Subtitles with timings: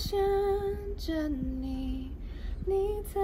[0.00, 0.18] 想
[0.96, 2.10] 着你，
[2.64, 3.20] 你在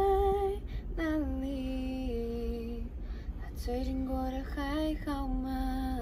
[0.94, 1.04] 哪
[1.40, 2.84] 里？
[3.56, 5.98] 最近过得还好吗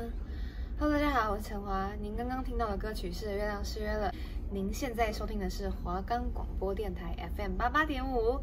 [0.77, 1.93] ？Hello，大家好，我是陈华。
[2.03, 4.11] 您刚刚听到的歌曲是《月亮失约了》。
[4.51, 8.41] 您现在收听的是华冈广播电台 FM 八八点五。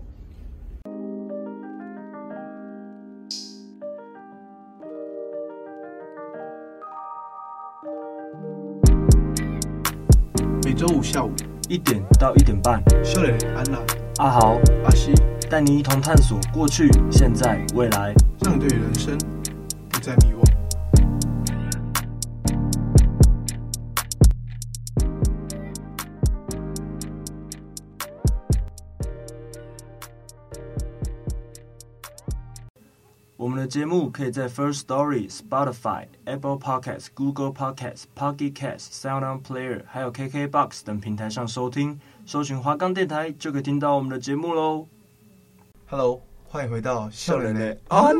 [10.63, 11.31] 每周五下午
[11.71, 13.77] 一点到一点半，秀磊、安娜、
[14.17, 15.13] 阿豪、阿西。
[15.49, 19.17] 带你一同探索过去、现在、未来，让你对人生
[19.89, 20.60] 不再迷惘。
[33.71, 41.97] 节目可以在 First Story、Spotify、Apple Podcasts、Google Podcasts、Pocket Casts、Sound On Player，还有 KKBox 等平台上收听。
[42.25, 44.87] 搜寻华冈电台就可以听到我们的节目喽。
[45.87, 48.13] Hello，欢迎回到笑脸的安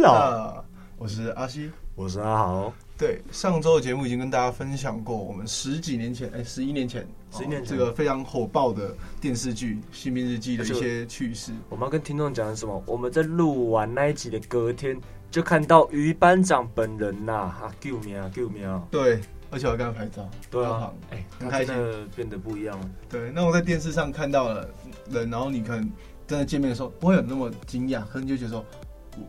[0.00, 0.64] 娜，
[0.96, 2.72] 我是阿西，我是阿豪。
[3.00, 7.08] 对，上周的节目已经跟大家分享过，我们十几年前，哎，十一年前。
[7.32, 12.82] 十一年前，这个非常火爆的电视剧《新兵日记》的一些趣事，我们要跟听众讲什么？
[12.84, 17.32] 我们在录完那一集的隔天，就看到于班长本人呐！
[17.32, 18.86] 啊，救命啊，救命啊！
[18.90, 19.18] 对，
[19.50, 21.74] 而且我还跟他拍照，对啊，哎，很开心，
[22.14, 22.90] 变得不一样了。
[23.08, 24.68] 对，那我在电视上看到了
[25.08, 25.90] 人，然后你可能
[26.26, 28.66] 真的见面的时候不会有那么惊讶，可能就觉得说，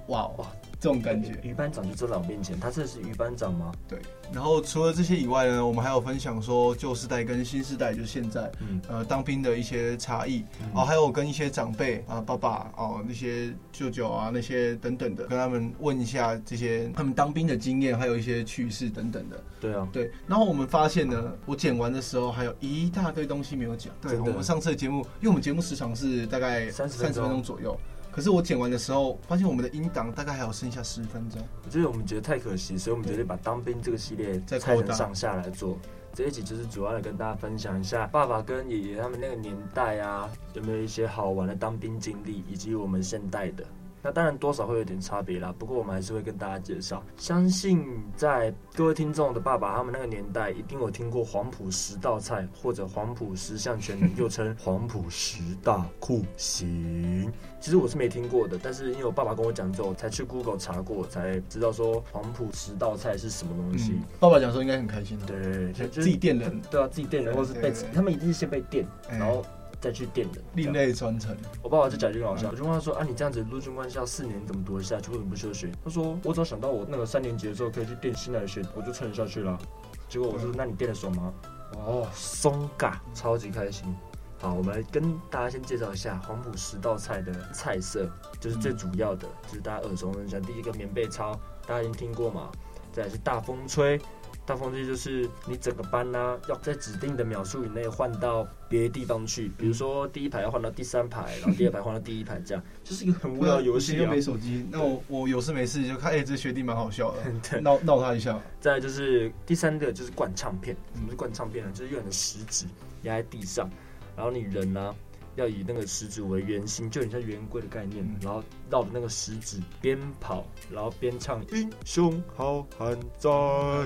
[0.07, 0.45] 哇哇。
[0.81, 3.71] 这种感觉，于班长就坐在我面前，他这是于班长吗？
[3.87, 3.99] 对。
[4.33, 19.43] 然后除了这些以外呢，我们还有分享说旧时代跟新时代，就是现在，嗯、呃，当兵的一些差异，嗯、哦，还有跟一些长辈啊，爸爸哦，那些舅舅啊，那些等等的，跟他们问一下这些他们当兵的经验，还有一些趣事等等的。
[19.59, 20.09] 对啊，对。
[20.25, 23.93] 然后我们发现呢，我剪完的时候还有一大堆东西没有讲。
[24.01, 27.79] 对，我们上次的节目，因为我们节目时长是大概三十分钟左右。
[28.11, 31.41] 可是我剪完的时候，发现我们的音档大概还有剩下十分钟。
[31.63, 35.77] 我觉得我们觉得太可惜，所以我们决定把当兵这个系列再拆成上下来做。
[36.13, 43.63] 这一集就是主要来跟大家分享一下爸爸跟爷爷他们那个年代啊，有没有一些好玩的当兵经历，以及我们现代的。
[44.03, 47.03] 那当然多少会有点差别啦，不过我们还是会跟大家介绍。
[47.17, 47.85] 相信
[48.15, 57.31] 在各位听众的爸爸他们那个年代，一定有听过黄埔十道菜或者黄埔十项全能，又称黄埔十大酷刑。
[57.59, 63.91] 其实我是没听过的，但是因为我爸爸跟我讲之后，才去 Google 查过，才知道说黄埔十道菜是什么东西。
[63.93, 69.45] 嗯、爸爸讲说应该很开心的，对对对，就自己电人，对啊，自己电人，或是被他们一定是先被电，然后。
[69.81, 71.35] 再去电的另类传承。
[71.61, 75.09] 我爸爸就讲一句搞笑，我就问他说：“啊，你这样子陆军官校四年怎么读得下去？
[75.09, 79.59] 为什么不休学？”他说：“我只要想到我那个三年级的时候可以去电新来学，我就撑下去了。”
[80.07, 81.33] 结果我说：“那你电的爽吗？”
[81.75, 83.93] 哦，松嘎，超级开心。
[84.39, 88.09] 好，我们来跟大家先介绍一下黄埔十道菜的菜色，
[88.39, 90.41] 就是最主要的，就是大家耳熟能详。
[90.41, 92.49] 第一个棉被操，大家已经听过嘛？
[92.91, 94.01] 再来是大风吹。
[94.45, 104.03] 大风机就是你整个班呢、啊，要在指定的秒数以内换到别的地方去，比如说第一排要换到第三排，然后第二排换到第一排，这样就是一个很无聊的游戏、啊。
[104.03, 108.37] 又没手机，那我我有事没事就看，哎、欸，这学弟蛮好笑的，闹闹他一下。
[108.59, 111.71] 再来就是第三个就是灌唱片，什么是灌唱片呢？
[111.73, 112.65] 就是用你的食指
[113.03, 113.69] 压在地上，
[114.15, 114.95] 然后你人呢、啊。
[115.35, 123.29] 要以那个食指为圆心，就很像圆规的概念，嗯、然后绕着那个食指边跑，然后边唱《英雄好汉在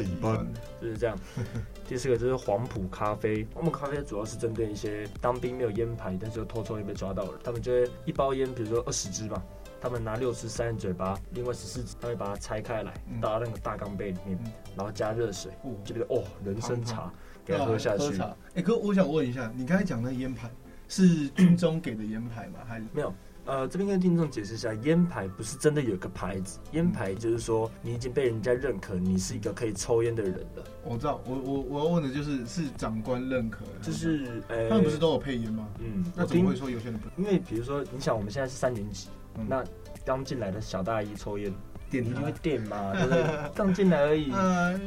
[0.02, 0.38] 一班》，
[0.82, 1.18] 就是这样。
[1.88, 9.44] 第四个就是黄埔咖啡，黄埔咖啡主要是针对一些当兵没有烟牌，但是又偷抽烟被抓到了，他们就会一包烟，比如说二十支吧，
[9.80, 12.92] 他们拿六支塞进嘴巴，另外十四支他会把它拆开来，
[13.22, 15.52] 倒到那个大缸杯里面，嗯、然后加热水，
[15.84, 17.14] 就变得哦，人参茶，
[17.46, 18.20] 给它喝下去。
[18.20, 20.50] 哎、欸，哥，我想问一下，你刚才讲那烟牌。
[20.88, 22.60] 是军中给的烟牌吗？
[22.68, 23.14] 还是没有？
[23.46, 30.64] 呃，这边跟听众解释一下，烟牌不是真的有个牌子，烟牌就是说你已经被人家认可，你是一个可以抽烟的人了。
[30.84, 35.68] 我知道，我我我要问的就是是长官认可，就是呃，他们不是都有配烟吗？
[35.78, 37.22] 嗯，那怎么会说有些人不？
[37.22, 39.64] 因为比如说，你想我们现在是三年级，嗯、那
[40.04, 41.54] 刚进来的小大一抽烟，
[41.92, 43.24] 点一定会电嘛， 对不对？
[43.54, 44.32] 刚进来而已，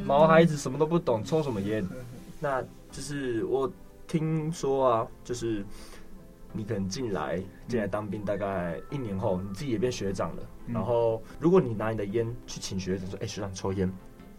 [0.03, 1.87] 毛孩子什么都不懂，抽什么烟？
[2.41, 3.71] 那就是我。
[4.09, 5.63] 听说啊，就是
[6.51, 10.43] 你可能进来进来当兵，大概一年后，你自己也变学长了。
[10.65, 13.89] 嗯、然后，如果你拿你的烟去请学长说：“哎、欸，学长抽烟。”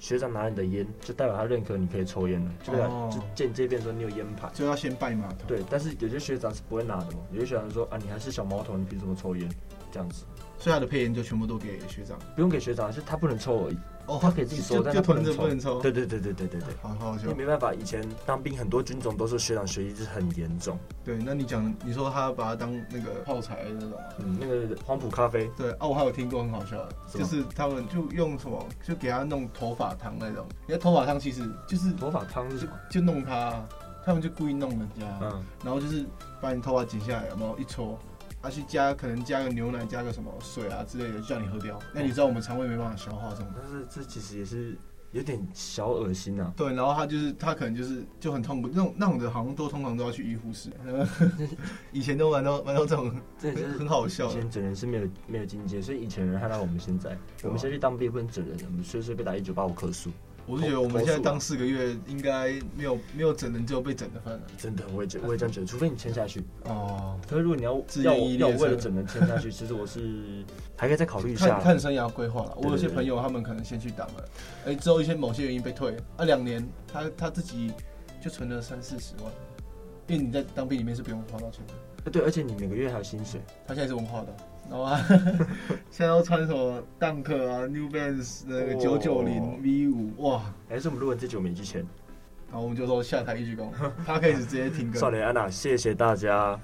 [0.00, 2.72] 学长拿你的烟，就代表他认可你可以抽烟了，就
[3.10, 5.46] 就间接变说你有烟牌，就要先拜码头。
[5.46, 9.48] 对，但是有些学长是不会拿的嘛，有些学长说：“啊，你还是小毛头，你凭什么抽烟？”
[9.92, 10.24] 这样子，
[10.58, 13.78] 所以他的配烟就全部都给学长，不用给学长，是他不能抽而已。
[14.10, 15.80] 哦，他给自己说，但就他囤着不能抽。
[15.80, 17.28] 对对对对对对对，好好笑。
[17.28, 20.76] 你没办法，以前当兵很多军种都是学长学弟制很严重。
[21.04, 25.48] 对，那你讲，你说他把他当那个泡菜那种，嗯，那个黄埔咖啡。
[25.56, 32.72] 对哦，我还有听过很好笑的，就是他们就用什么，就给他弄头发汤那种，因为头发汤其实就是头发汤是什么？
[32.90, 33.64] 就弄他，
[34.04, 36.04] 他们就故意弄人家，嗯，然后就是
[36.40, 37.96] 把你头发剪下来，然后一搓。
[38.42, 41.78] 他、啊、去加，可能加个牛奶，加个什么水啊之类的，就叫你喝掉。
[41.92, 44.76] 那你知道我们肠胃没办法消化这种，但是这其实也是
[45.12, 46.54] 有点小恶心呐、啊。
[46.56, 50.70] 对，然后他就是他可能就是就很痛苦，那种那种的，好像都通常都要去医护室。
[51.92, 54.26] 以前都玩到玩到这种，这很很好笑。
[54.30, 60.10] 以前整人是没有没有境界，所以以前人害到我们现在，我们先去当兵不能整人，我们随随被打一九八五克数。
[60.50, 64.40] 我是觉得我们现在当四个月应该没有没有整人，只有被整的份了。
[64.58, 67.18] 真的，我也觉我也这样觉得，除非你签下去哦。
[67.28, 70.44] 可是如果你要要要为了整人签下去， 其实我是
[70.76, 71.46] 还可以再考虑一下。
[71.56, 72.56] 看看生涯规划了。
[72.56, 74.28] 我有些朋友他们可能先去当了，
[74.66, 77.72] 哎，之后一些某些原因被退，啊，两年他他自己
[78.20, 79.32] 就存了三四十万，
[80.08, 82.10] 因为你在当兵里面是不用花到钱的。
[82.10, 83.40] 对，而且你每个月还有薪水。
[83.66, 84.34] 他现在是文化的。
[84.70, 85.04] 然后啊，
[85.90, 90.44] 现在都穿什么 Dunk 啊，New Balance 那个九九零 V 五哇！
[90.68, 91.84] 还是我们录完这九名之前，
[92.46, 93.68] 然后我们就说下台一鞠躬，
[94.06, 94.96] 他可以直接停歌。
[95.00, 96.56] 少年安娜，谢谢大家。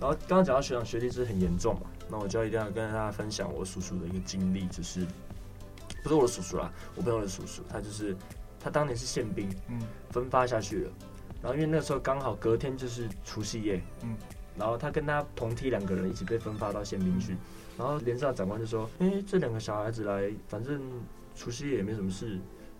[0.00, 5.06] 然后刚刚讲到学长学弟是很严重嘛，那我就一定要跟大家分享我叔叔的一个经历，就是
[6.02, 8.16] 不是我的叔叔啦，我朋友的叔叔，他就是
[8.58, 9.80] 他当年是宪兵，嗯，
[10.10, 10.90] 分发下去了，
[11.40, 14.16] 然后因为那时候刚好隔天就是除夕夜，嗯。
[14.56, 17.36] 然后他跟他同梯两个人一起被分发到宪兵去，
[17.78, 20.80] 然后连上长官就说：“哎，这两个小孩子来，反正
[21.34, 22.32] 除夕夜也没什么事，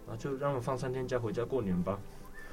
[0.06, 1.98] 然后就让他们放三天假回家过年吧。”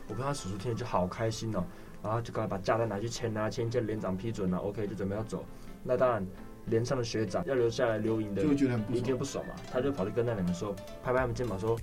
[0.07, 1.63] 我跟他叔叔听了就好开心哦，
[2.01, 5.45] 然后就赶快把假单拿去签啊，签一签连长批准了，OK 就准备要走。
[5.83, 6.25] 那当然
[6.65, 10.73] 连上的学长要留下来留营的，就会觉得不爽嘛，他就跑去跟那两个说，
[11.03, 11.77] 拍拍他们肩膀说：“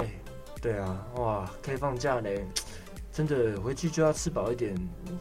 [0.00, 0.10] 哎，
[0.62, 2.46] 对啊，哇，可以放假嘞。”
[3.18, 4.76] 真的回去就要吃饱一点，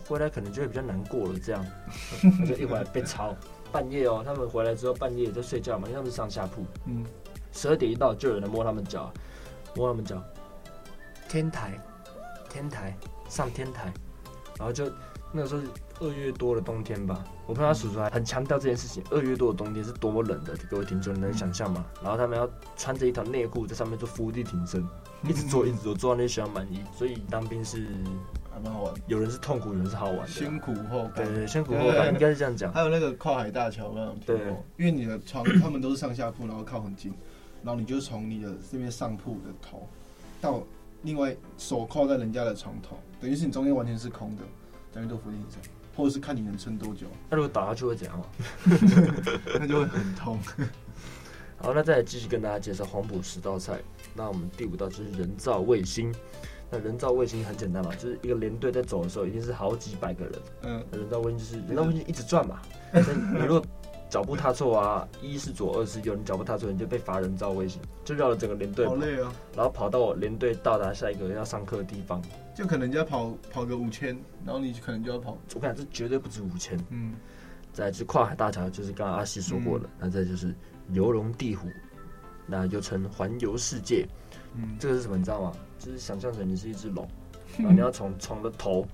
[0.07, 1.39] 回来可能就会比较难过了。
[1.39, 1.65] 这样，
[2.37, 3.35] 他就一会儿被吵，
[3.71, 6.63] 半夜哦，他们回来之后半夜在睡觉嘛，因为他们上下铺。
[6.85, 7.03] 嗯，
[7.51, 9.11] 十二点一到就有人摸他们脚，
[9.75, 10.23] 摸他们脚。
[11.27, 11.73] 天台，
[12.51, 12.95] 天台，
[13.29, 13.91] 上天台，
[14.59, 14.85] 然后就
[15.33, 15.67] 那个时候是
[15.99, 17.25] 二月多的冬天吧。
[17.47, 21.83] 我看他叔叔还很强调这件事情，二月多的冬天是多么冷的，各位听众能想象吗？
[22.03, 24.87] 然后他们要穿着一条内裤在上面做伏地挺身。
[25.23, 27.87] 一直做，一直做，做到那学校满意，所以当兵是
[28.53, 28.93] 还蛮好玩。
[29.07, 30.27] 有人是痛苦，有人是好玩的。
[30.27, 32.71] 辛苦后对，对对，辛苦后感应该是这样讲。
[32.71, 34.37] 还有那个跨海大桥，那种对，
[34.77, 37.13] 因为你的床 他们都是上下铺，然后靠很近，
[37.63, 39.87] 然后你就从你的这边上铺的头
[40.39, 40.63] 到
[41.03, 44.43] 另外手靠在人家的床头，等于是你中间完全是空的，
[44.93, 45.61] 等于都浮地挺身，
[45.95, 47.07] 或者是看你能撑多久。
[47.29, 48.21] 那如果倒下去会怎样？
[49.59, 50.39] 那就会很痛。
[51.57, 53.79] 好，那再来继续跟大家介绍黄埔十道菜。
[54.13, 56.13] 那我们第五道就是人造卫星。
[56.69, 60.33] 那人造卫星很简单嘛，就是一个连队在走的时候，一定是好几百个人。
[60.63, 62.61] 嗯，人造卫星就是人造卫星一直转嘛。
[62.93, 63.65] 那你如果
[64.09, 68.85] 脚步踏错啊，一是左，二是右，你脚步踏错，你就被罚人造卫星，就绕了整个连队。
[68.85, 69.33] 好累啊！
[69.55, 72.21] 然后跑到连队到达下一个要上课的地方，
[72.53, 75.37] 就可能人家跑跑个五千，然后你可能就要跑。
[75.55, 76.77] 我看这绝对不止五千。
[76.89, 77.15] 嗯。
[77.73, 79.85] 再来就是跨海大桥，就是刚刚阿西说过的。
[79.85, 80.53] 嗯、那再就是
[80.91, 81.67] 游龙地虎。
[82.49, 84.07] 那又称环游世界，
[84.55, 85.17] 嗯，这个是什么？
[85.17, 85.51] 你知道吗？
[85.77, 87.05] 就是想象成你是一只龙，
[87.59, 88.87] 然后你要从床的头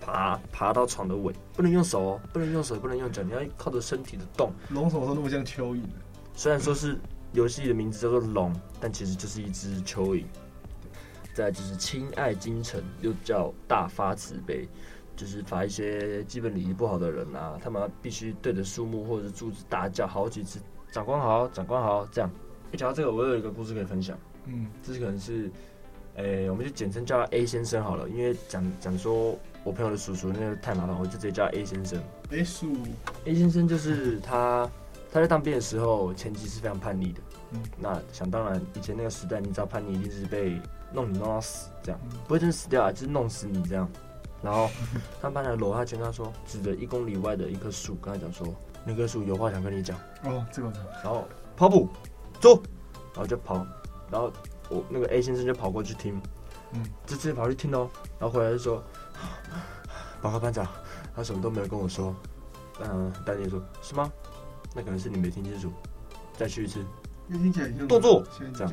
[0.00, 4.50] 爬爬到床的尾，不能用手哦，不能用手，不能用脚，你要靠着身体的动。
[4.70, 5.82] 龙什么时候那么像蚯蚓？
[6.34, 6.98] 虽然说是
[7.32, 10.24] 游戏的名字叫做龙，但其实就是一只蚯蚓。
[11.34, 14.66] 再就是亲爱京城，又叫大发慈悲，
[15.14, 20.58] 就是罚一些基本礼仪不好的人啊，他们必须对着树木或者是柱子大叫好几次，
[20.92, 22.30] 长官好，长官好，这样。
[22.72, 24.16] 一讲到这个，我有一个故事可以分享。
[24.46, 25.50] 嗯，这是可能是，
[26.16, 32.02] 诶、欸，我们就简称叫他 A 先生好了，因为讲讲说我朋友的叔叔那个太麻烦，我就直接叫他 A 先生。
[32.30, 32.76] A 叔
[33.24, 34.70] ，A 先生就是他，
[35.12, 37.20] 他在当兵的时候前期是非常叛逆的。
[37.52, 40.60] 嗯，那想当然，以前那个时代，你知道叛逆一定是被
[40.92, 43.88] 弄你弄到死这样，不会真的死掉啊，就是弄死你这样。
[44.42, 44.68] 然后
[45.20, 48.54] 他班长搂他肩，他说指着一公里外的一棵树，跟他讲说，
[48.84, 49.98] 那棵树有话想跟你讲。
[50.24, 50.70] 哦，这个。
[51.02, 51.88] 然后跑步。
[52.40, 52.54] 走，
[53.12, 53.66] 然后就跑，
[54.12, 54.32] 然后
[54.68, 56.22] 我那个 A 先生就跑过去听，
[56.70, 58.80] 嗯，就直接跑去听哦，然后回来就说，
[60.22, 60.64] 报告班长，
[61.16, 62.14] 他什么都没有跟我说，
[62.80, 64.08] 嗯，丹尼说，是吗？
[64.72, 65.72] 那可能是你没听清楚，
[66.36, 66.84] 再去一次，
[67.26, 68.72] 听起来像动作，这样，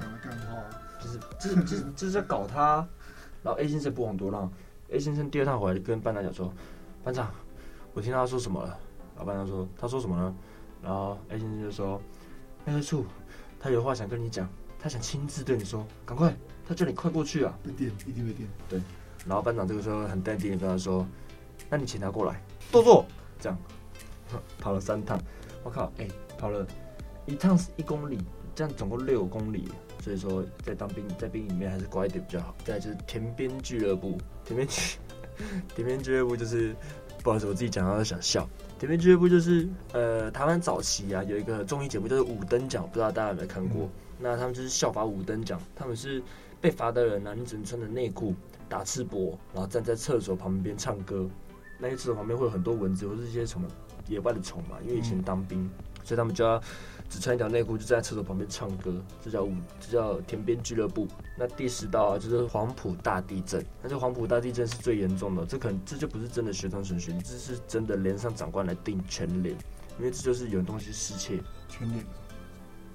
[1.02, 2.88] 就是这是这是这是在搞他，
[3.42, 4.48] 然后 A 先生不遑多让
[4.92, 6.54] ，A 先生第二趟回来就跟班长讲说，
[7.04, 7.32] 班长，
[7.96, 8.78] 我听到他说什么了？
[9.16, 10.36] 然后班长说，他说什么呢？
[10.84, 12.02] 然后 A 先生就说，
[12.64, 13.06] 那个处。
[13.58, 16.32] 他有话想跟你讲，他想亲自对你说，赶快，
[16.68, 17.58] 他叫你快过去啊！
[17.64, 18.48] 被电，一定被电。
[18.70, 18.80] 对，
[19.26, 21.04] 然后班长这个时候很淡定的跟他说，
[21.68, 22.40] 那你请他过来，
[22.72, 23.08] 动作，
[23.40, 23.58] 这样，
[24.60, 25.20] 跑了三趟，
[25.64, 26.64] 我靠，哎、欸，跑了
[27.26, 28.20] 一趟是一公里，
[28.54, 29.68] 这样总共六公里，
[30.00, 32.54] 所以说在当兵在兵里面还是乖一点比较好。
[32.64, 35.00] 再来就是田边俱乐部，田边俱
[35.74, 36.76] 田边俱乐部就是，
[37.24, 38.48] 不好意思，我自己讲到都想笑。
[38.78, 43.86] 田边俱乐部就是呃，台湾早期啊有一个综艺节目叫做五等奖，不知道大家有没有看过？
[43.86, 43.90] 嗯、
[44.20, 46.22] 那他们就是效法五等奖，他们是
[46.60, 48.34] 被罚的人呢、啊，你只能穿着内裤
[48.68, 51.26] 打赤膊，然后站在厕所旁边唱歌。
[51.78, 53.68] 那些厕所旁边会有很多蚊子或是一些什么
[54.08, 55.70] 野外的虫嘛，因为以前当兵，嗯、
[56.04, 56.62] 所以他们就要。
[57.10, 58.94] 只穿一条内裤就站在厕所旁边唱歌，
[59.24, 61.08] 这叫舞，这叫田边俱乐部。
[61.38, 63.66] 那第十道啊，就是黄埔大地震。
[63.82, 69.56] 那这黄埔大地震是最严重的，这可能这就不是真的学长选学，这是真的连上长官来定全连，
[69.98, 71.42] 因为这就是有东西失窃。
[71.70, 72.06] 全连，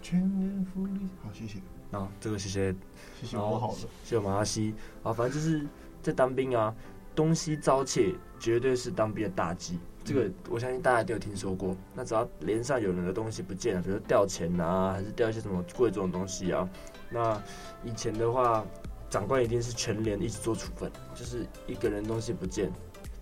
[0.02, 1.08] 全连福利。
[1.22, 1.58] 好，谢谢。
[1.90, 2.74] 啊，这个谢谢，
[3.20, 4.74] 谢谢我好了，谢谢马阿西。
[5.02, 5.66] 啊，反正就是
[6.02, 6.74] 在当兵啊，
[7.14, 9.78] 东西遭窃绝对是当兵的大忌。
[10.10, 11.76] 这个我相信大家都有听说过。
[11.94, 16.68] 那只要连上有人的东西不见了，比如掉钱啊，还是掉一些什么贵重的东西啊，
[17.08, 17.40] 那
[17.84, 18.66] 以前的话，
[19.08, 22.72] 长官一定是全连一起做处分，就是一个人东西不见，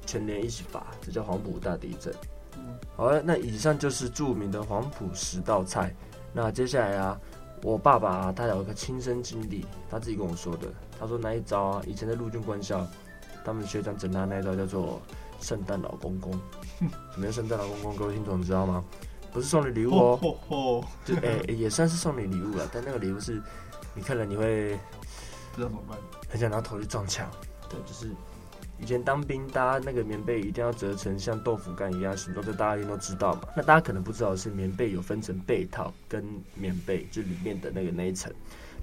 [0.06, 2.10] 全连一起罚，这叫黄埔大地震。
[2.96, 5.94] 好了，那以上就是著名的黄埔十道菜。
[6.32, 7.20] 那接下来啊，
[7.62, 10.66] 我爸爸啊，他有一个亲身经历，他自己跟我说的。
[10.98, 12.86] 他说那一招啊，以前在陆军官校，
[13.44, 15.02] 他们学长整他那一招叫做
[15.40, 16.32] 圣诞老公公。
[17.12, 17.96] 什么叫圣诞老公公？
[17.96, 18.84] 各位听众你知道吗？
[19.30, 23.42] 不是送你礼物哦，哦哦哦就哎、欸、也算是送你礼物了，但那个礼物是，
[23.94, 24.72] 你看了你会
[25.52, 25.98] 不知道怎么办，
[26.30, 27.30] 很想拿头去撞墙。
[27.68, 28.10] 对，就是
[28.78, 33.42] 以前当兵，大家那个棉被一定要折成像豆腐干一样形状，这大家一定都知道嘛。
[33.54, 38.32] 那大家可能不知道的是，棉被有分成被套跟棉被，就里面的那个那一层。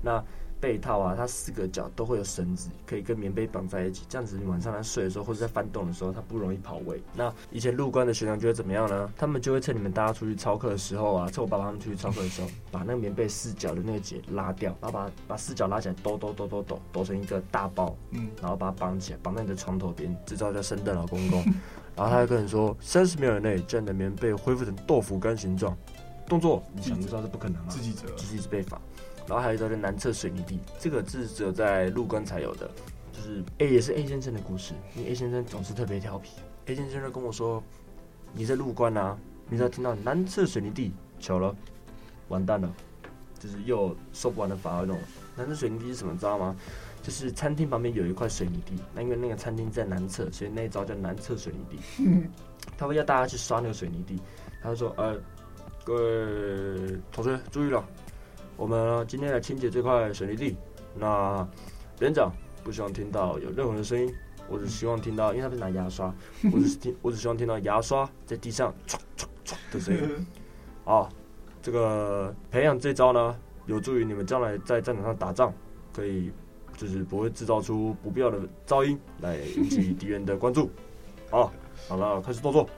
[0.03, 0.23] 那
[0.59, 7.01] 被套啊，它四个角都会有绳子，可以跟棉被绑在一起，这样子你晚上在睡的时候，或者在翻动的时候，它不容易跑位。
[7.13, 9.13] 那以前入关的学长就会怎么样呢？
[9.15, 21.43] 他们就会趁你们大家出去操课的时候啊，趁我爸爸他们出去操课的时候，把那个棉被四角的那个结拉掉，然后把把四角拉起来，抖抖抖抖抖抖成一个大包，嗯，然后把它绑起来，绑在你的床头边，这招叫圣诞老公公。
[21.95, 25.77] 然后他就跟你说，三十秒以内将你的棉被恢复成豆腐干形状，
[26.27, 28.81] 动作你想知道是不可能啊，自己折，自己是被罚。
[29.27, 32.69] 然后还有一个南侧水泥地，这个是只有在陆关才有的，
[33.11, 36.31] 就是 A 也是 A 先生的故事，因为 A 先生总是特别调皮。
[36.67, 37.63] A 先生就跟我说
[38.33, 39.17] ：“你在陆关啊，
[39.49, 41.55] 你只要听到南侧水泥地，巧了，
[42.27, 42.71] 完蛋了，
[43.39, 44.99] 就是又受不完的罚那种。
[45.35, 46.55] 南侧水泥地是什么，知道吗？
[47.01, 52.27] 就是餐厅旁边有一块水泥地，那因为那个餐厅在南侧，所以那一招叫南侧水泥地。
[52.77, 54.19] 他会要大家去刷那个水泥地，
[54.61, 55.15] 他就说：呃，
[55.83, 57.83] 各位同学注意了。”
[58.57, 60.55] 我们今天来清洁这块水泥地。
[60.97, 61.47] 那
[61.99, 62.31] 连长
[62.63, 64.13] 不希望听到有任何的声音，
[64.47, 66.13] 我只希望听到，因为他不是拿牙刷，
[66.53, 70.25] 我只是听，我只希望听到牙刷在地上唰唰唰的声音。
[70.85, 71.09] 啊，
[71.61, 73.35] 这个培养这招呢，
[73.65, 75.53] 有助于你们将来在战场上打仗，
[75.93, 76.31] 可以
[76.77, 80.69] 就是不会制造出不必要的噪音来引起敌人的关注。
[81.29, 81.51] 好，
[81.89, 82.69] 好了，开始动作。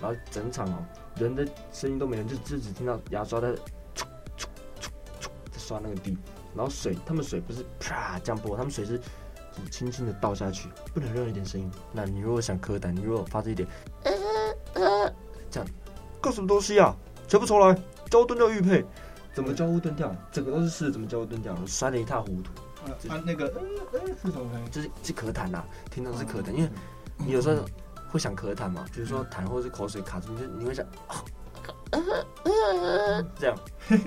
[0.00, 0.84] 然后整场哦，
[1.16, 3.52] 人的声音都没有，就就只听到牙刷在。
[5.64, 6.16] 刷那个地，
[6.54, 9.00] 然后水，他们水不是啪这样泼，他们水是
[9.70, 11.70] 轻轻的倒下去，不能任何一点声音。
[11.92, 13.66] 那你如果想咳痰，你如果发出一点，
[14.04, 14.12] 呃
[14.74, 15.14] 呃，
[15.50, 15.68] 这样，
[16.20, 16.94] 干什么东西啊？
[17.26, 17.74] 全部重来，
[18.10, 18.84] 交互蹲掉玉佩。
[19.32, 20.14] 怎么交互蹲掉？
[20.30, 22.50] 整个都是试怎么交互蹲掉，摔得一塌糊涂。
[22.84, 24.68] 啊，啊那个呃呃是什么？
[24.70, 26.70] 就是是咳痰呐，听到是咳痰，因为
[27.16, 27.64] 你有时候
[28.10, 30.86] 会想咳痰嘛，比如说痰或者是口水卡住，你就你会想，
[31.90, 32.00] 呃
[32.44, 33.56] 呃，这样。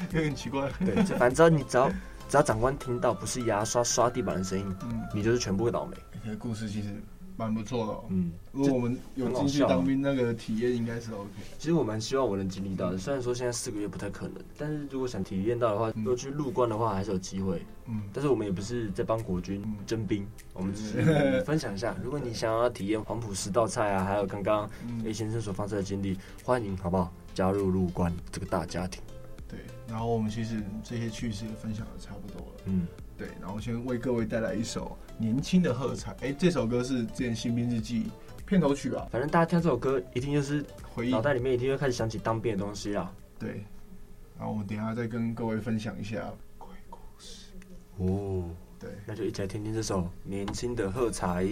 [0.12, 1.88] 有点奇怪，对，就反正只要你只要
[2.28, 5.96] 只要长官听到不是牙刷刷地板的声音，嗯，你就是全部会倒霉。
[6.24, 6.88] 这个故事其实
[7.36, 11.28] 蛮不错的，哦，嗯，如果我们有进去当兵，那个体验应该是 OK。
[11.58, 17.62] 其实我蛮希望我能经历到的，虽然说现在四个月不太可能，但是如果想体验到的话，如果去入关的话还是有机会。
[17.86, 21.96] 嗯，但是我们也不是在帮国军征兵，我们只是 分享一下。
[22.02, 24.68] 如果你想要体验黄埔十道菜啊，还有刚刚
[25.06, 27.10] A 先生所发生的经历，欢迎好不好？
[27.32, 29.00] 加入入关这个大家庭。
[29.88, 32.52] 对，然后我们其实这些趣事也分享的差不多了。
[32.66, 36.12] 嗯，对，然后先为各位带来一首《年轻的喝彩》。
[36.20, 38.04] 哎，这首歌是之前《新兵日记》
[38.44, 39.08] 片头曲啊。
[39.10, 40.64] 反正大家听这首歌，一定就是
[40.94, 43.10] 回忆，脑袋里面一定会开始想起当兵的东西啊。
[43.38, 43.64] 对，
[44.36, 47.52] 然后我们等一下再跟各位分享一下鬼故事。
[47.96, 48.44] 哦，
[48.78, 51.44] 对，那就一起来听听这首《年轻的喝彩》。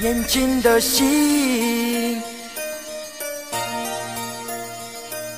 [0.00, 2.22] 年轻的心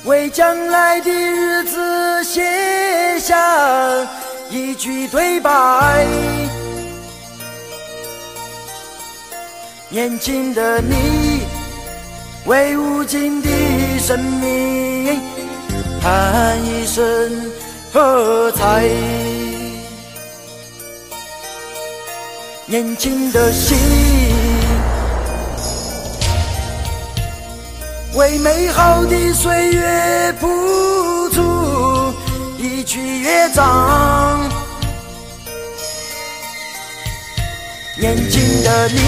[0.05, 3.35] 为将来的日子写下
[4.51, 6.05] 一句对白。
[9.89, 11.41] 年轻的你，
[12.45, 13.49] 为无尽的
[13.99, 15.19] 生命
[16.01, 17.51] 喊一声
[17.91, 18.87] 喝彩。
[22.67, 23.77] 年轻的心，
[28.13, 32.13] 为美好的岁月谱出
[32.57, 34.49] 一曲乐章。
[37.97, 38.99] 年轻的你，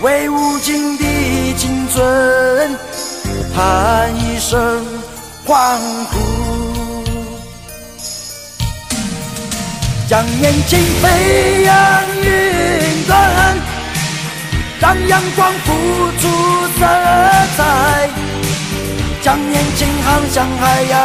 [0.00, 1.04] 为无尽的
[1.58, 2.78] 青春
[3.54, 4.82] 喊一声
[5.44, 5.78] 欢
[6.10, 6.18] 呼，
[10.08, 13.56] 将年轻飞扬云端，
[14.80, 15.74] 让阳光付
[16.18, 16.26] 出
[16.78, 16.86] 色
[17.54, 18.08] 彩，
[19.20, 20.98] 将年轻航向海洋，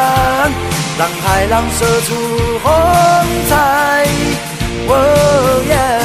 [0.98, 2.16] 让海浪射出
[2.64, 2.72] 红
[3.50, 4.08] 彩。
[4.88, 4.96] Oh
[5.68, 6.00] yeah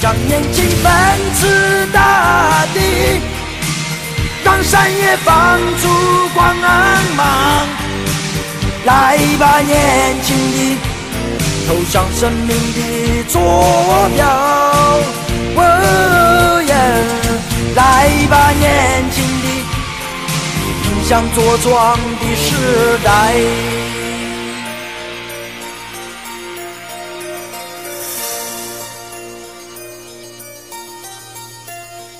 [0.00, 0.92] 将年轻奔
[1.38, 3.20] 驰大地，
[4.42, 5.88] 让山野放出
[6.34, 6.56] 光
[7.16, 7.68] 芒。
[8.86, 10.78] 来吧，年轻的，
[11.68, 15.25] 投向生命的坐标。
[15.56, 16.72] 哦耶！
[17.74, 19.46] 来吧，年轻的，
[20.84, 23.06] 迎向茁壮的时代。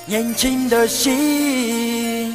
[0.09, 2.33] 年轻的心，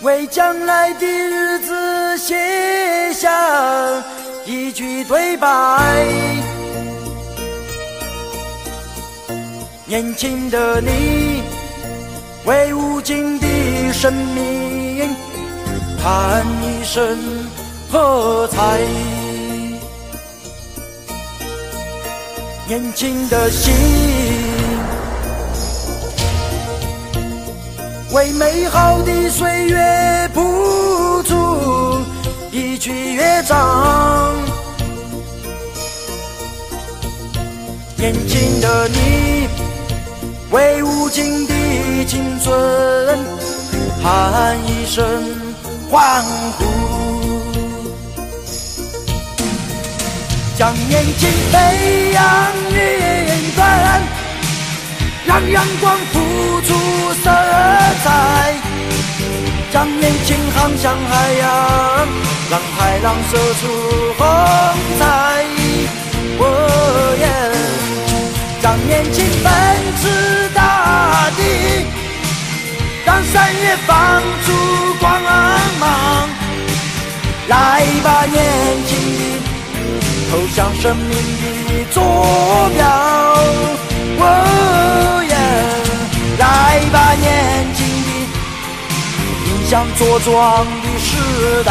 [0.00, 3.28] 为将来的日子写下
[4.46, 6.55] 一句对白。
[9.88, 11.42] 年轻的你，
[12.44, 13.46] 为无尽的
[13.92, 15.14] 生命
[16.02, 17.16] 喊一声
[17.88, 18.80] 喝彩。
[22.66, 23.72] 年轻的心，
[28.12, 32.00] 为美好的岁月谱出
[32.50, 34.34] 一曲乐章。
[37.96, 39.45] 年轻的你，
[40.56, 41.52] 为无尽的
[42.06, 43.18] 青春
[44.02, 45.04] 喊一声
[45.90, 46.24] 欢
[46.56, 46.64] 呼。
[50.56, 52.24] 将年轻飞扬
[52.70, 54.00] 云端，
[55.26, 56.20] 让阳光付
[56.62, 56.72] 出
[57.22, 57.30] 色
[58.02, 58.54] 彩。
[59.70, 61.32] 将年轻航向海。
[61.34, 62.08] 洋，
[62.48, 62.98] 让海。
[63.02, 63.68] 浪射出
[64.16, 64.26] 红
[64.98, 65.45] 彩。
[73.36, 74.48] 山也放出
[74.98, 75.04] 光
[75.78, 75.84] 芒。
[77.48, 78.34] 来吧，年
[78.86, 79.20] 轻的。
[80.30, 82.02] 投向生命的坐
[82.74, 82.82] 标，
[84.20, 84.24] 哦
[85.28, 85.34] 耶！
[86.38, 87.26] 来吧，年
[87.74, 88.10] 轻的，
[89.44, 91.70] 迎向茁壮的时代。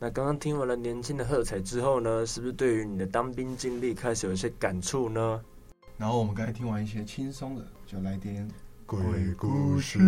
[0.00, 5.40] 那刚刚听完了年轻的喝彩之后呢，是不是对于你的当兵经历开始有一些感触呢？
[5.96, 8.48] 然后我们刚才听完一些轻松的，就来点
[8.86, 9.00] 鬼
[9.36, 9.98] 故事。
[9.98, 10.04] 因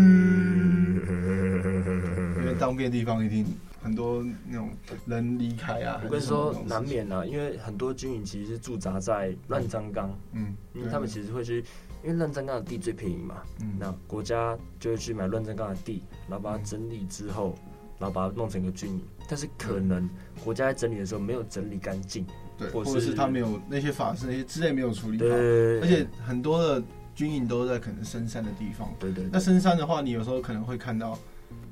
[2.46, 3.44] 为当兵的地方一定
[3.82, 4.70] 很多那种
[5.06, 6.00] 人离开啊。
[6.04, 11.64] 我跟你说，难免啊，因为很多军营其实是驻扎在乱葬岗，嗯，因为他们其实会去，
[12.04, 17.58] 因为乱葬岗的地最便宜嘛，嗯，那国家就会去买乱葬岗的地，然后把它整理之后。
[18.00, 20.08] 然后把它弄成一个军营，但是可能
[20.42, 26.82] 国家在整理的时候没有整理干净，对，或者是他没有那些法师那些之类没有处理好，对，而且很多的
[27.14, 29.28] 军营都在可能深山的地方，对对。
[29.30, 31.18] 那深山的话，你有时候可能会看到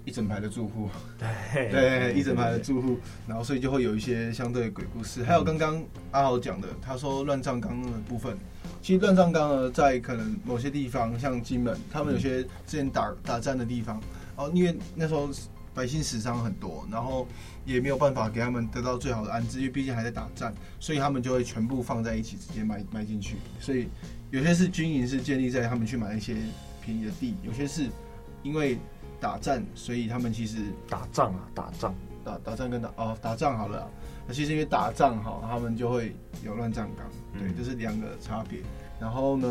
[0.05, 5.25] 一整排的住户，对对，一整排的住户，然后所以就会有一些相对的鬼故事。
[5.25, 8.37] 还有刚刚阿豪讲的，他说乱葬岗的部分，
[8.83, 13.99] 其实乱葬岗呢，在可能某些地方，像金门，他们有些之前打打战的地方，
[14.37, 15.31] 哦，因为那时候。
[15.79, 17.25] 百姓死伤很多，然后
[17.65, 23.37] 也没有办法给他们得到最好的安置，因为毕竟还在打仗，所以他们就会全部放在一起，直接埋埋进去。
[23.61, 23.87] 所以
[24.33, 26.35] 有些是军营是建立在他们去买一些
[26.83, 27.89] 便宜的地，有些是
[28.43, 28.77] 因为
[29.21, 33.89] 打仗，所以他们其实打仗啊，打仗，打打仗跟打哦打仗好了，
[34.27, 36.13] 那其实因为打仗哈，他们就会
[36.45, 37.07] 有乱葬岗，
[37.39, 38.59] 对，这是两个差别。
[38.99, 39.47] 然后呢，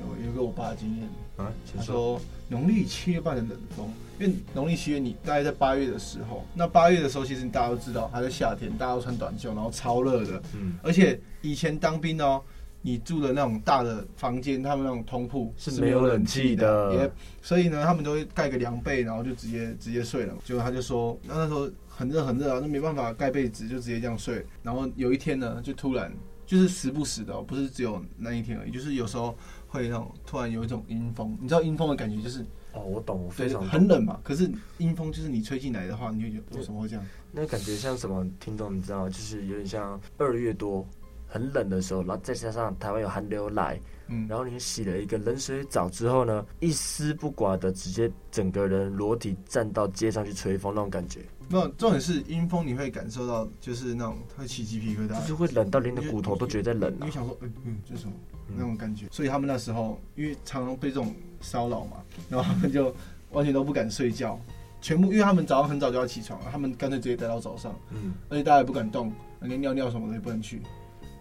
[0.00, 10.42] 有有个我爸的经验啊，他说农历七月半的冷风，因为农历七月你大概在八月的时候，那八月的时候其实大家都知道还在夏天，大家都穿短袖，然后超热的。
[10.54, 12.42] 嗯，而且以前当兵哦，
[12.82, 17.10] 你住的那种大的房间，他们那种通铺是没有冷气的，也
[17.42, 20.34] 所以呢，他们都会盖个凉被，然后就直接直接睡了。
[20.44, 24.44] 结果他就说，那那时候很热很热啊，那没办法盖被子，就直接这样睡。
[24.62, 26.12] 然后有一天呢，就突然。
[26.46, 28.70] 就是时不时的，哦，不是只有那一天而已。
[28.70, 32.46] 就是有时候会那种突然有一种阴风，你知道阴风的感觉就是
[32.76, 34.20] 哦，我懂，我非常懂，很冷嘛。
[34.22, 37.04] 可是阴风就是你吹进来的话，你会觉得为什么会这样？
[37.32, 38.26] 那感觉像什么？
[38.38, 40.86] 听众你知道，就是有点像二月多
[41.26, 51.20] 很冷的时候，然后再加上台湾有寒流来，嗯，然后你洗了一个冷水澡之后呢，一丝不挂的直接整个人裸体站到街上去吹风那种感觉。
[51.48, 57.06] 那重点是阴风，你会感受到就是那种会起鸡皮疙瘩，就是会冷到连你的骨头都觉得冷，啊。
[57.06, 58.12] 你想说，嗯嗯，这什么
[58.56, 59.06] 那种感觉。
[59.10, 62.94] 所以他们那时候因为常常被这种骚扰嘛，然后他们就
[63.30, 64.40] 完全都不敢睡觉，
[64.80, 67.72] 全部因为他们早上很早就要起床，他们干脆直接待到早上。
[67.90, 70.56] 嗯，而且大家也不敢动，连尿尿什么的也不能去，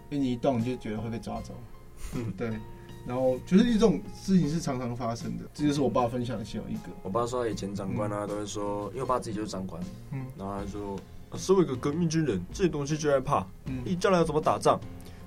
[0.10, 1.56] 因为你一动你就觉得会被抓走。
[2.16, 2.50] 嗯，对。
[3.06, 6.90] 然后就是这种事情是常常发生的，这就是我爸分享的其中一个。
[7.04, 9.80] 我爸说他以前长官啊、嗯、都会说，因为我爸自己就是长官，
[10.12, 11.00] 嗯，然后他说，
[11.38, 14.80] 身为一个革命军人，这些东西就害怕，嗯，你将来要怎么打仗？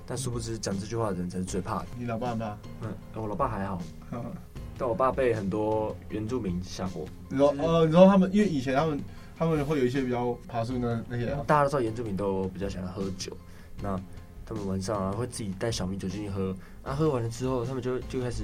[0.05, 1.85] 但殊不知讲这句话的人才是最怕的。
[1.97, 2.57] 你老爸吗？
[2.81, 4.25] 嗯，我老爸还好，嗯，
[4.77, 7.05] 但我爸被很多原住民吓过。
[7.29, 8.99] 你说，呃，你说他们，因为以前他们
[9.37, 13.31] 他们会有一些比较爬树的那些，大家都知道原住民都比较喜欢喝酒，
[13.81, 13.97] 那。
[14.45, 16.55] 他们晚上啊会自己带小米酒进去喝，
[16.89, 18.43] 啊喝完了之后，他们就就开始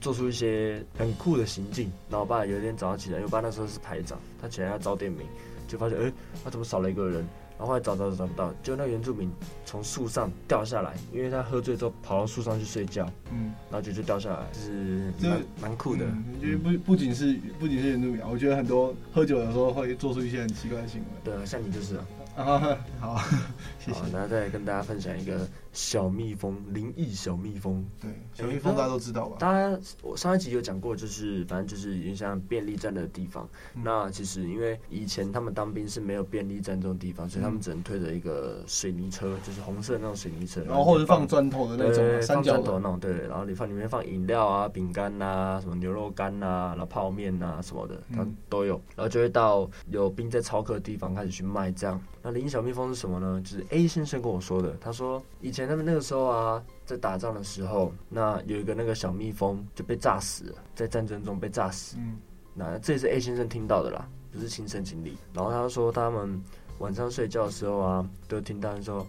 [0.00, 1.90] 做出一些很酷的行径。
[2.08, 5.26] 然后我爸有一天早上起来，因为我爸那时候是排长，他起来要找点名，
[5.66, 6.12] 就发现哎，
[6.44, 7.26] 他、欸、怎么少了一个人？
[7.58, 9.30] 然后后来找找找找不到，就那个原住民
[9.66, 16.06] 从树上掉下来，因为他喝醉之后跑到树上去睡觉，嗯，然后就就掉下来，就是蛮蛮酷的。
[16.40, 21.06] 因为不不仅是不仅是原住民，我觉得很多喝酒的时候会做出一些很奇怪的行为。
[21.22, 22.06] 对啊，像你就是啊。
[22.36, 23.18] 啊，好，
[23.80, 23.98] 谢谢。
[23.98, 27.82] 好，那再跟大家分享一个小蜜蜂，灵异小蜜蜂。
[28.00, 29.36] 对，小蜜蜂大家都知道吧？
[29.40, 33.48] 大家，我上一集有讲过，就是反正就是有点像便利站的地方。
[33.74, 43.26] 嗯、那其实因为以前他们当兵是没有便利站这种地方，所以他们只能推着一个水泥车，就是红色的那种水泥车，然后或者放砖头的那种，三角头那种，对。
[43.28, 48.74] 然后你放里面放饮料啊、饼干呐、什么牛肉干啊、然后泡面啊什么的，它都有。
[48.94, 51.98] 然后就会到有兵在操课的地方开始去卖这样。
[52.22, 53.40] 那灵异小蜜蜂是什么呢？
[53.42, 54.76] 就是 A 先生跟我说的。
[54.80, 61.96] 他说以前他们那个时候啊，在打仗的时候，那有一个那个小蜜蜂就被炸死了，在战争中被炸死。
[61.98, 62.18] 嗯，
[62.54, 65.16] 那这也是 A 先生听到的啦，不是亲身经历。
[65.32, 66.42] 然后他说他们
[66.78, 69.06] 晚上睡觉的时候啊，都听到说，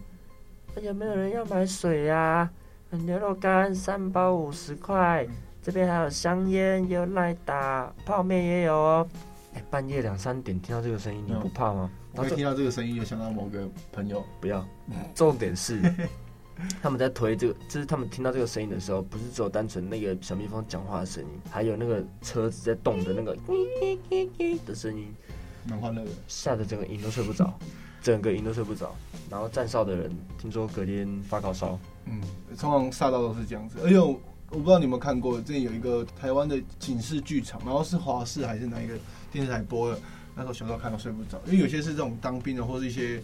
[0.80, 2.48] 有没有人要买水呀？
[2.90, 5.26] 牛肉干三包五十块，
[5.62, 9.08] 这边还有香烟，有赖打，泡面也有哦。
[9.54, 11.90] 哎，半夜两三点听到这个声音，你不怕吗？
[12.14, 14.24] 我听到这个声音，就想到某个朋友。
[14.40, 14.66] 不要，
[15.14, 15.80] 重点是
[16.82, 23.36] 他们在推这个，就是他们听到这个声音的时候，不是只有单纯那个小蜜蜂讲话的声音，还有那个车子在动的那个
[24.66, 25.12] 的声音，
[25.66, 27.58] 蛮欢乐的，吓得整个营都睡不着，
[28.02, 28.94] 整个营都睡不着。
[29.30, 31.78] 然后站哨的人听说隔天发高烧。
[32.04, 32.20] 嗯，
[32.58, 33.78] 通常吓到都是这样子。
[33.82, 34.20] 而且我
[34.50, 38.94] 不知道你有没有看过，这里有一个台湾的警示剧场，然后是华视还是哪一个
[39.30, 39.98] 电视台播的？
[40.34, 43.22] 那时候小时候看到睡不着，因为有些是这种当兵的，或是一些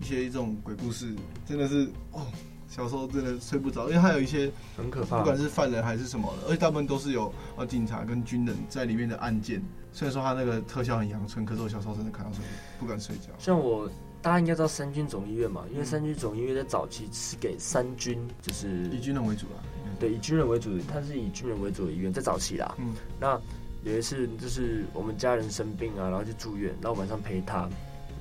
[0.00, 1.14] 一些这种鬼故事，
[1.46, 2.26] 真的是哦，
[2.68, 9.62] 小时候真的睡不着，因为还有一些很可怕，不管是犯人还是什么的，而且大部分都是有呃警察跟军人在里面的案件。
[9.92, 12.44] 虽然说他那个特效很阳春，可是我小时候真的看到睡
[12.78, 13.30] 不敢睡觉。
[13.38, 13.90] 像我，
[14.20, 19.58] 大家应该知道三军总医院嘛，因为三军总医院在早期是给三军，就是以军人为主啊，
[19.98, 23.40] 对，以军人为主，它是以军人为主的医院，在早期啦，嗯，那。
[23.84, 27.68] 有一次就是我们家人生病啊，然后就住院，然后晚上陪他，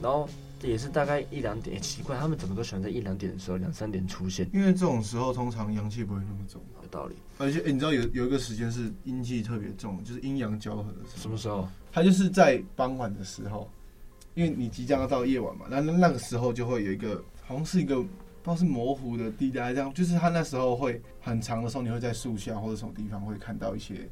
[0.01, 0.29] 然后
[0.61, 4.47] 也是大概一两点，欸，奇怪，他们怎么都喜欢在一两点的时候两三点出现？
[4.53, 7.15] 因为这种时候通常阳气不会那么重，有道理。
[7.37, 11.21] 而且，欸，你知道有有一个时间是阴气特别重，就是阴阳交合的时候。
[11.21, 11.67] 什么时候？
[11.91, 13.69] 他就是在傍晚的时候，
[14.35, 18.09] 因为你即将要到夜晚嘛，那那那个时候就会有一个好像是一个不知
[18.43, 24.07] 道是模糊的地带，这样就是他那时候会很长的时候，你会在树下或者什么地方会看到一些。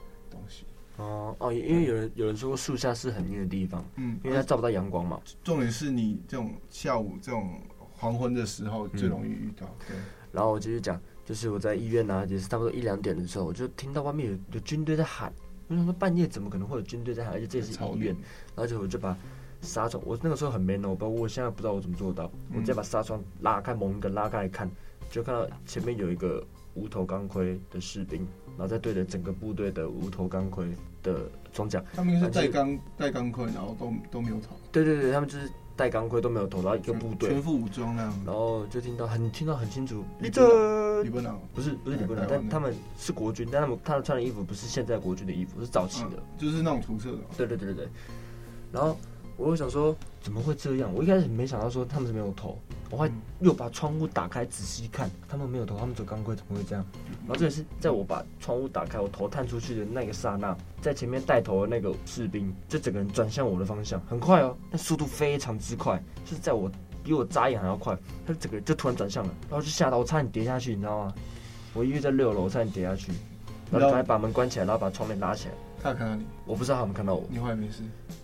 [0.97, 5.19] 哦哦，因为有人有人说过树下是很阴的地方，嗯，因为它照不到阳光嘛。
[5.43, 7.59] 重点是你这种下午这种
[7.91, 9.67] 黄昏的时候最容易遇到。
[9.87, 9.95] 对，
[10.31, 15.33] 然后我继续讲，就是我在医院啊，也是差不多一两点的时候，我就听到外面有有军队在喊。
[15.67, 17.33] 我想说半夜怎么可能会有军队在喊？
[17.33, 18.15] 而且这也是医院。
[18.55, 19.17] 然后就我就把
[19.61, 24.69] 纱窗，我那个时候很 man 哦，包括我现在不知道我怎么做到，我直接把纱窗拉开，猛一个拉开来看，
[25.09, 30.65] 就看到前面有一个无头钢盔的士兵，然后再对着整个部队的无头钢盔
[31.03, 31.83] 的装甲。
[31.93, 34.55] 他们是戴钢戴钢盔，然后都都没有头。
[34.71, 38.21] 对对对，他们就是戴钢盔都没有头，然后一个部队全副武装那样。
[38.25, 47.19] 然后就听到很听到很清楚，李本李本朗不是不是李本朗，但他们是国军，但他们他们穿的衣服不是现在国军的衣服，是早期的，嗯、就是那种涂色的。
[47.37, 47.89] 对对对对对，
[48.71, 48.97] 然后。
[49.37, 50.93] 我就想说，怎么会这样？
[50.93, 52.57] 我一开始没想到说他们是没有头，
[52.89, 56.85] 我还又把窗户打开仔细看，他们没有头，他们走钢盔怎么会这样？
[57.21, 66.71] 然后这也是在我把窗户打开，我头探出去的那个刹那，在前面带头的那个士兵就整个人转向我的方向，很快哦，那速度非常之快，就是在我
[67.03, 71.13] 比我眨眼还要快，他就整个人就突然转向了，然后就吓到我差点跌下去，你知道吗？
[71.73, 73.11] 我因为在六楼，我差点跌下去，
[73.69, 75.53] 然后赶快把门关起来，然后把窗帘拉起来。
[75.83, 76.25] 他看到你？
[76.45, 77.23] 我不知道他有没有看到我。
[77.29, 77.83] 你后来没事？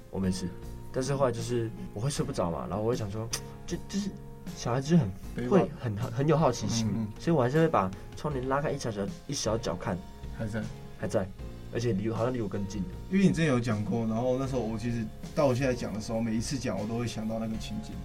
[0.09, 0.47] 我没事。
[0.93, 3.27] 但是后来就是我会睡不着嘛，然后我会想说，
[3.65, 4.09] 就就是
[4.55, 9.97] 小孩子就很会很很很有好奇心，嗯嗯，所以我还是会把窗帘拉开一小小一小角看，
[10.37, 10.63] 还在。
[10.99, 11.27] 还在，
[11.73, 12.83] 而且离好像离我更近。
[13.09, 17.95] 因为你之前有讲过，然后那时候我其实到我现在讲的时候，每一次讲我都会想到那个情景，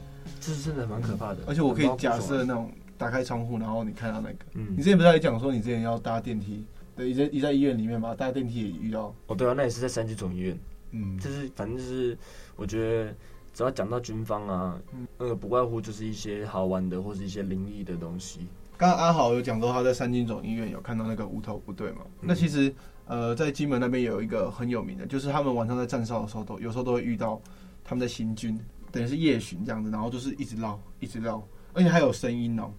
[0.40, 1.40] 这是真的蛮可怕的。
[1.46, 6.64] 而且我可以假设那种打开窗户，然后你看到那个，嗯，你之前不是还讲说你之前要搭电梯，
[6.96, 9.14] 对，你在你在医院里面嘛，搭电梯也遇到。
[9.26, 10.58] 哦，对啊，那也是在三军总医院，
[10.96, 12.16] 嗯，就是反正就是
[12.56, 13.14] 我觉得。
[13.56, 14.78] 只要讲到军方啊，
[15.16, 18.40] 那个不外乎就是一些好玩的或是一些灵异的东西。
[18.76, 22.02] 刚刚阿豪有讲到他在三军总医院有看到那个无头部队嘛？
[22.20, 22.70] 嗯、那其实
[23.06, 27.40] 呃，在金门那边有一个很有名的，就是他们晚上在站哨的时候，都有时候都会遇到
[27.82, 28.60] 他们的行军，
[28.92, 32.74] 等于是夜巡这样子，然后就是一直绕，一直绕，而且还有声音哦、喔，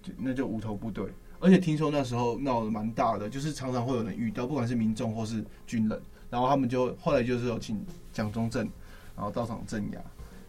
[0.00, 1.06] 就那就无头部队。
[1.40, 6.00] 而且听说那时候闹得蛮大的，就是常常会有人遇到，不管是民众或是军人，
[6.30, 8.62] 然后他们就后来就是有请蒋中正，
[9.16, 10.00] 然后到场镇压。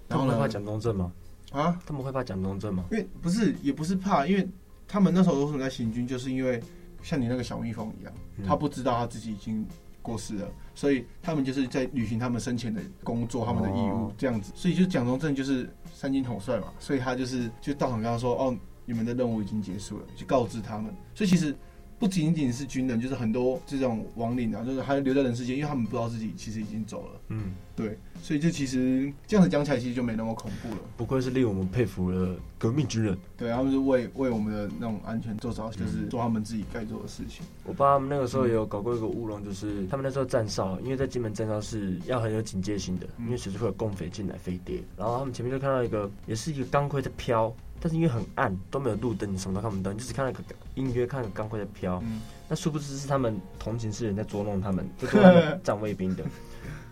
[0.07, 1.11] 他们会怕蒋中正吗？
[1.51, 2.85] 啊，他们会怕蒋中正吗？
[2.91, 4.47] 因为不是，也不是怕，因为
[4.87, 6.61] 他们那时候为什么在行军，就是因为
[7.01, 9.65] 像你那个小蜜蜂一样，嗯、他不知道他自己已经
[10.01, 14.51] 过世了，所以他们就是在履行他们生前的工作，他们的义务这样子。
[14.53, 20.93] 所以就蒋中正就是三军统帅嘛，所以他就是就到场跟他说：“哦，你们的任务已经结束了。”就告知他们。
[21.15, 21.55] 所以其实。
[22.01, 27.21] 不仅仅是军人，就是很多这种亡灵啊，就是还留在人世间，因为他们不知道自己其实已经走了。
[27.27, 30.77] 嗯，对，所以这其实这样子讲起来，其实就没那么恐怖了。
[30.95, 33.17] 不愧是令我们佩服的革命军人。
[33.35, 37.45] 对，他们是为为我们的那种安全做着，就是做他们自己该做的事情。
[37.65, 44.83] 我爸他们那个时候也有搞过一个乌龙，就是他们那时候站哨，因为在金门站哨是要很有警戒性的，因为随时会有共匪进来飞碟。
[44.95, 47.51] 然后他们前面就看到一个，也是一个钢盔在飘。
[47.83, 50.39] 但是因为很暗，都没有路灯，你什么都看不到，你就只看到一个
[50.75, 51.99] 隐约看个钢盔在飘。
[52.05, 56.23] 嗯、那殊不知是他们同情是人在捉弄他们，就捉弄站 卫兵的。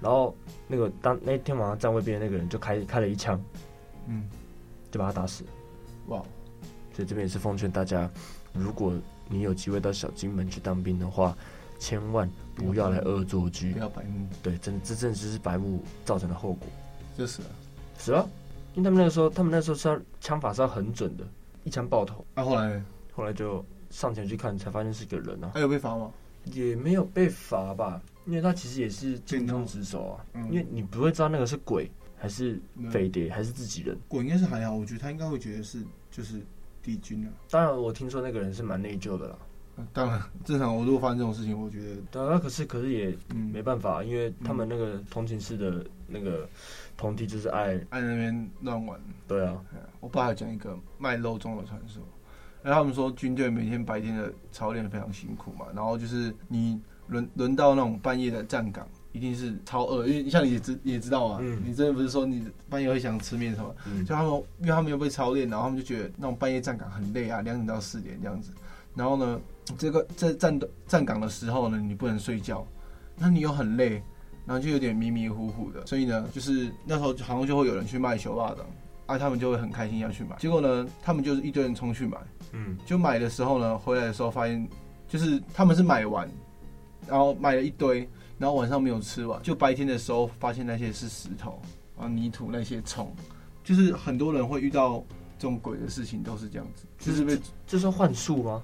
[0.01, 0.35] 然后
[0.67, 3.41] 那个当那天晚上站卫兵的那个人就开开了一枪，
[4.07, 4.29] 嗯，
[4.91, 5.43] 就把他打死。
[6.07, 6.23] 哇！
[6.93, 8.09] 所以这边也是奉劝大家，
[8.53, 8.93] 如果
[9.27, 11.37] 你有机会到小金门去当兵的话，
[11.79, 14.27] 千万不要来恶作剧，不要白目。
[14.43, 16.67] 对，真这真的是白目造成的后果，
[17.17, 17.49] 就死了，
[17.97, 18.27] 死了。
[18.73, 21.23] 因为他们那个时候，他们那时候是要枪法是要很准的，
[21.63, 22.25] 一枪爆头。
[22.33, 22.83] 啊，后来
[23.13, 25.51] 后来就上前去看，才发现是个人啊。
[25.53, 26.11] 还有被罚吗？
[26.45, 30.25] 也没有被罚吧，因为他其实也是尽忠职守啊。
[30.33, 33.97] 嗯、因为你不会知道那个是鬼还是飞碟还是自己人。
[34.07, 36.41] 鬼应该是还好，我觉得他应该会觉得是就是
[36.81, 37.29] 帝君啊。
[37.49, 39.37] 当然，我听说那个人是蛮内疚的啦。
[39.93, 42.01] 当然，正常我如果发生这种事情，我觉得。
[42.11, 43.17] 对啊，可是可是也
[43.53, 46.47] 没办法，因为他们那个同寝室的那个。
[46.97, 49.63] 同梯就是爱爱那边乱玩，对啊。
[50.01, 52.03] 我爸还讲一个卖肉粽的传说，
[52.61, 56.77] 然后他们说军队每天白天的操练非常辛苦嘛，然后就是你
[57.09, 68.51] 轮轮到那种半夜的站岗，一定是超饿，因为像你也知也知道啊，嗯、你真的不是说你半夜会想吃面什么，嗯、就他们因为他们又被操练，然后他们就觉得那种半夜站岗很累啊，两点到四点这样子，
[68.95, 69.39] 然后呢，
[69.77, 72.65] 这个在站站岗的时候呢，你不能睡觉，
[73.17, 74.01] 那你又很累。
[74.45, 78.65] 然后就有点迷迷糊糊的，所以呢，就是那时候好像就会有人去卖球袜的，
[79.05, 80.35] 啊，他们就会很开心要去买。
[80.39, 82.17] 结果呢，他们就是一堆人冲去买，
[82.53, 84.67] 嗯，就买的时候呢，回来的时候发现，
[85.07, 86.27] 就是他们是买完，
[87.09, 91.61] 然后买了一堆，然后晚上没有吃完，就白天的时候发现那些是石头
[91.97, 93.13] 啊、泥土那些虫，
[93.63, 95.03] 就是很多人会遇到
[95.37, 98.63] 这种鬼的事情都是这样子，就是被这算幻术吗？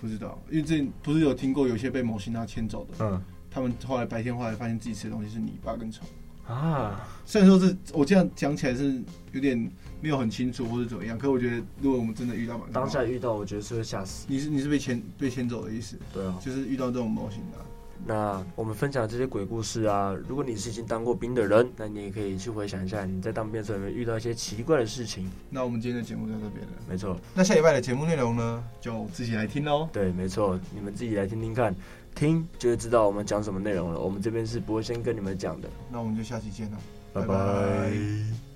[0.00, 3.22] 不知道，因为这不是有听过有些被某些人牵走的，嗯。
[3.54, 6.08] 他们后来白天后来发现自己吃的东西是泥巴跟虫
[6.46, 9.00] 啊，虽然说是我这样讲起来是
[9.32, 9.56] 有点
[10.00, 14.26] 没有很清楚或者怎么样，可我觉得如果我们真的遇到，当下遇到，我觉得是会吓死。
[14.28, 15.96] 你是你是被牵被牵走的意思？
[16.12, 17.58] 对啊，就是遇到这种模型的，
[18.04, 25.30] 那我们分享这些鬼故事啊，如果你是已经当过兵的人，那你也可以去回想一下，你在当兵的时候有没有遇到一些奇怪的事情。
[25.48, 26.72] 那我们今天的节目就到这边了。
[26.88, 27.16] 没错。
[27.32, 29.88] 那下礼拜的节目内容呢，就自己来听喽。
[29.92, 31.72] 对，没错，你们自己来听听看，
[32.14, 33.98] 听就会知道我们讲什么内容了。
[33.98, 35.68] 我们这边是不会先跟你们讲的。
[35.90, 36.78] 那我们就下期见了，
[37.12, 37.28] 拜拜。
[37.28, 38.51] 拜拜。